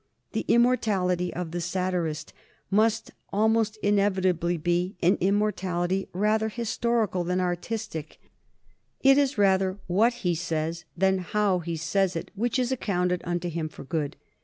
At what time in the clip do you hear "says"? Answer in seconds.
10.33-10.85, 11.77-12.15